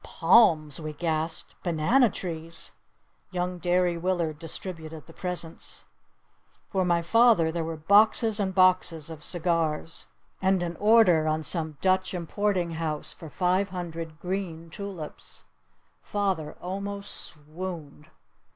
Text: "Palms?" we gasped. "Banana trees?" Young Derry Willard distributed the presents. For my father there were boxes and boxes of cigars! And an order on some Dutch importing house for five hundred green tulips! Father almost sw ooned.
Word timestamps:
"Palms?" 0.03 0.79
we 0.79 0.93
gasped. 0.93 1.53
"Banana 1.61 2.09
trees?" 2.09 2.71
Young 3.29 3.59
Derry 3.59 3.99
Willard 3.99 4.39
distributed 4.39 5.05
the 5.05 5.13
presents. 5.13 5.85
For 6.71 6.83
my 6.83 7.03
father 7.03 7.51
there 7.51 7.63
were 7.63 7.77
boxes 7.77 8.39
and 8.39 8.55
boxes 8.55 9.11
of 9.11 9.23
cigars! 9.23 10.07
And 10.41 10.63
an 10.63 10.75
order 10.79 11.27
on 11.27 11.43
some 11.43 11.77
Dutch 11.81 12.15
importing 12.15 12.71
house 12.71 13.13
for 13.13 13.29
five 13.29 13.69
hundred 13.69 14.19
green 14.19 14.71
tulips! 14.71 15.43
Father 16.01 16.53
almost 16.59 17.13
sw 17.15 17.37
ooned. 17.55 18.07